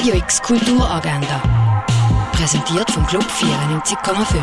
Radio 0.00 0.14
X 0.14 0.40
Kulturagenda. 0.40 1.42
Präsentiert 2.32 2.90
vom 2.90 3.06
Club 3.06 3.22
94,5. 3.22 4.42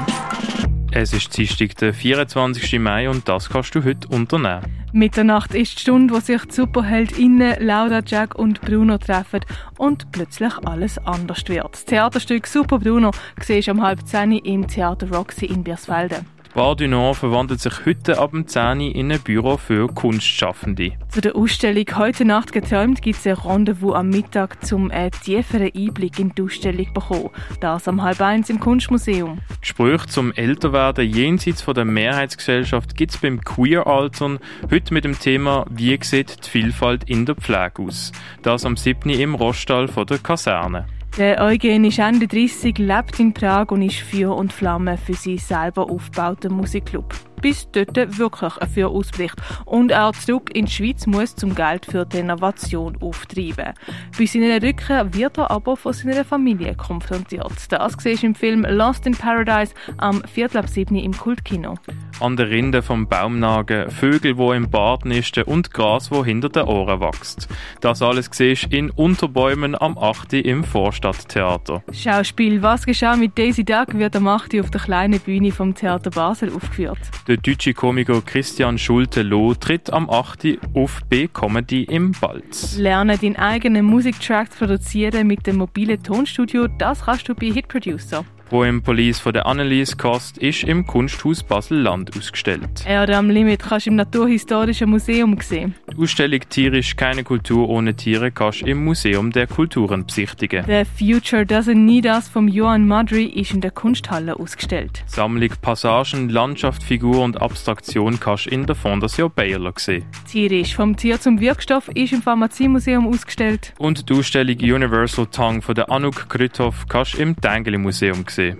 Es 0.91 1.13
ist 1.13 1.35
Dienstag, 1.35 1.75
der 1.77 1.95
24. 1.95 2.79
Mai 2.79 3.09
und 3.09 3.27
das 3.27 3.49
kannst 3.49 3.73
du 3.73 3.83
heute 3.83 4.07
unternehmen. 4.09 4.61
Mitternacht 4.93 5.55
ist 5.55 5.77
die 5.77 5.81
Stunde, 5.81 6.13
wo 6.13 6.19
sich 6.19 6.43
die 6.45 6.53
SuperheldInnen 6.53 7.55
Laura, 7.59 8.01
Jack 8.05 8.35
und 8.35 8.61
Bruno 8.61 8.99
treffen 8.99 9.39
und 9.79 10.11
plötzlich 10.11 10.53
alles 10.63 10.99
anders 10.99 11.41
wird. 11.47 11.73
Das 11.73 11.85
Theaterstück 11.85 12.45
Super 12.45 12.77
Bruno 12.77 13.09
siehst 13.41 13.67
du 13.67 13.71
um 13.71 13.81
halb 13.81 14.05
zehn 14.05 14.33
im 14.33 14.67
Theater 14.67 15.09
Roxy 15.09 15.47
in 15.47 15.63
Biersfelden. 15.63 16.36
Bar 16.57 16.75
du 16.75 16.87
Nord 16.87 17.17
verwandelt 17.17 17.61
sich 17.61 17.85
heute 17.85 18.17
ab 18.17 18.31
dem 18.31 18.47
10 18.47 18.79
Uhr 18.79 18.95
in 18.95 19.11
ein 19.11 19.19
Büro 19.19 19.57
für 19.57 19.85
Kunstschaffende. 19.89 20.93
Zu 21.07 21.21
der 21.21 21.35
Ausstellung 21.35 21.85
«Heute 21.95 22.25
Nacht 22.25 22.51
geträumt» 22.51 23.03
gibt 23.03 23.19
es 23.19 23.27
ein 23.27 23.33
Rendezvous 23.33 23.93
am 23.93 24.09
Mittag, 24.09 24.57
um 24.71 24.89
einen 24.89 25.11
tieferen 25.11 25.69
Einblick 25.71 26.17
in 26.17 26.33
die 26.33 26.41
Ausstellung 26.41 26.87
zu 26.87 26.93
bekommen. 26.93 27.29
Das 27.59 27.87
am 27.87 28.01
halb 28.01 28.21
eins 28.21 28.49
im 28.49 28.59
Kunstmuseum. 28.59 29.37
Sprüche 29.61 30.07
zum 30.07 30.31
Älterwerden 30.31 31.07
jenseits 31.07 31.61
von 31.61 31.75
der 31.75 31.85
Mehrheitsgesellschaft 31.85 32.95
gibt 32.95 33.11
es 33.11 33.19
beim 33.19 33.39
Queer-Altern 33.39 34.39
heute 34.71 34.95
mit 34.95 35.05
dem 35.05 35.19
Thema 35.19 35.63
«Wie 35.69 35.99
sieht 36.01 36.43
die 36.43 36.49
Vielfalt 36.49 37.03
in 37.03 37.27
der 37.27 37.35
Pflege 37.35 37.83
aus?» 37.83 38.11
Das 38.41 38.65
am 38.65 38.77
7. 38.77 39.11
im 39.11 39.35
Rostall 39.35 39.87
von 39.87 40.07
der 40.07 40.17
Kaserne. 40.17 40.87
Der 41.17 41.41
Eugen 41.41 41.83
ist 41.83 41.97
Ende 41.97 42.27
30, 42.27 42.77
lebt 42.77 43.19
in 43.19 43.33
Prag 43.33 43.71
und 43.71 43.81
ist 43.81 44.01
Feuer 44.01 44.35
und 44.35 44.53
Flamme 44.53 44.99
für 44.99 45.15
seinen 45.15 45.39
selber 45.39 45.89
aufgebauten 45.89 46.53
Musikclub 46.53 47.11
bis 47.41 47.69
dort 47.71 48.17
wirklich 48.17 48.53
für 48.73 48.87
ausbricht 48.89 49.35
und 49.65 49.91
er 49.91 50.11
zurück 50.13 50.49
in 50.53 50.65
die 50.65 50.71
Schweiz 50.71 51.07
muss 51.07 51.35
zum 51.35 51.55
Geld 51.55 51.85
für 51.85 52.05
die 52.05 52.17
Innovation 52.17 52.97
auftreiben. 53.01 53.73
Bei 54.17 54.25
seiner 54.25 54.61
Rückkehr 54.61 55.13
wird 55.13 55.37
er 55.37 55.51
aber 55.51 55.77
von 55.77 55.93
seiner 55.93 56.25
Familie 56.25 56.75
konfrontiert. 56.75 57.51
Das 57.69 57.93
siehst 57.99 58.23
du 58.23 58.27
im 58.27 58.35
Film 58.35 58.65
Lost 58.67 59.05
in 59.05 59.13
Paradise 59.13 59.73
am 59.97 60.21
Viertel 60.23 60.57
ab 60.57 60.69
7 60.69 60.95
im 60.95 61.15
Kultkino. 61.15 61.75
An 62.19 62.35
der 62.35 62.49
Rinde 62.49 62.81
vom 62.81 63.07
Baum 63.07 63.39
nagen, 63.39 63.89
Vögel, 63.89 64.37
wo 64.37 64.53
im 64.53 64.69
Bad 64.69 65.05
nisten 65.05 65.43
und 65.43 65.71
Gras, 65.71 66.11
wo 66.11 66.25
hinter 66.25 66.49
den 66.49 66.63
Ohren 66.63 66.99
wächst. 66.99 67.47
Das 67.81 68.01
alles 68.01 68.29
siehst 68.31 68.65
in 68.71 68.89
Unterbäumen 68.89 69.79
am 69.79 69.97
8. 69.97 70.33
im 70.33 70.63
Vorstadttheater. 70.63 71.83
Schauspiel 71.91 72.61
Was 72.61 72.85
geschah 72.85 73.15
mit 73.15 73.37
Daisy 73.37 73.63
Duck 73.63 73.93
wird 73.93 74.15
am 74.15 74.27
8. 74.27 74.59
auf 74.59 74.71
der 74.71 74.81
kleinen 74.81 75.19
Bühne 75.19 75.51
vom 75.51 75.75
Theater 75.75 76.09
Basel 76.09 76.51
aufgeführt. 76.53 76.99
Der 77.27 77.35
deutsche 77.35 77.73
Komiker 77.73 78.21
Christian 78.21 78.77
Schulte-Loh 78.77 79.53
tritt 79.55 79.91
am 79.91 80.09
8. 80.09 80.59
auf 80.73 81.01
B-Comedy 81.09 81.83
im 81.83 82.13
Balz. 82.13 82.77
Lerne 82.77 83.17
deinen 83.17 83.35
eigenen 83.35 83.85
Musiktrack 83.85 84.49
zu 84.53 84.59
produzieren 84.59 85.27
mit 85.27 85.45
dem 85.45 85.57
mobilen 85.57 86.01
Tonstudio, 86.01 86.69
das 86.69 87.03
kannst 87.03 87.27
du 87.27 87.35
bei 87.35 87.47
Hit 87.47 87.67
Producer. 87.67 88.23
Poem 88.49 88.81
Police 88.81 89.19
von 89.19 89.33
der 89.33 89.45
Annelies 89.45 89.97
Kost 89.97 90.37
ist 90.37 90.63
im 90.63 90.87
Kunsthaus 90.87 91.43
Basel-Land 91.43 92.17
ausgestellt. 92.17 92.85
Erde 92.87 93.17
am 93.17 93.29
Limit 93.29 93.61
kannst 93.61 93.87
du 93.87 93.89
im 93.89 93.97
Naturhistorischen 93.97 94.89
Museum 94.89 95.37
sehen. 95.41 95.75
Die 95.91 96.01
Ausstellung 96.01 96.39
Tierisch 96.47 96.95
keine 96.95 97.25
Kultur 97.25 97.67
ohne 97.67 97.95
Tiere 97.95 98.31
kannst 98.31 98.61
du 98.61 98.67
im 98.67 98.85
Museum 98.85 99.31
der 99.31 99.47
Kulturen 99.47 100.05
besichtigen. 100.05 100.63
The 100.65 100.83
Future 100.85 101.41
Doesn't 101.41 101.75
Need 101.75 102.05
Us 102.05 102.29
von 102.29 102.47
Johan 102.47 102.87
Madry 102.87 103.25
ist 103.25 103.53
in 103.53 103.59
der 103.59 103.71
Kunsthalle 103.71 104.39
ausgestellt. 104.39 105.03
Die 105.09 105.15
Sammlung 105.15 105.51
Passagen, 105.61 106.29
Landschaft, 106.29 106.83
Figur 106.83 107.23
und 107.23 107.41
Abstraktion 107.41 108.17
kannst 108.17 108.45
du 108.45 108.51
in 108.51 108.65
der 108.65 108.75
Fondation 108.75 109.29
Baylor 109.29 109.73
sehen. 109.75 110.05
Tierisch 110.25 110.73
vom 110.73 110.95
Tier 110.95 111.19
zum 111.19 111.41
Wirkstoff 111.41 111.89
ist 111.89 112.13
im 112.13 112.21
Pharmaziemuseum 112.21 113.07
ausgestellt. 113.07 113.73
Und 113.77 114.09
die 114.09 114.13
Ausstellung 114.13 114.55
Universal 114.55 115.25
Tongue 115.25 115.61
von 115.61 115.75
der 115.75 115.91
Anouk 115.91 116.29
Krüthoff 116.29 116.85
kannst 116.87 117.15
du 117.15 117.17
im 117.17 117.35
Tengeli 117.35 117.77
Museum 117.77 118.23
sehen 118.29 118.36
gesehen. 118.37 118.57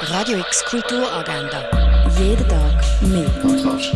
Radio 0.00 0.38
X 0.38 0.64
Kulturagenda. 0.64 1.62
Jeden 2.18 2.48
Tag 2.48 2.82
mehr. 3.02 3.30
Kontrast. 3.42 3.92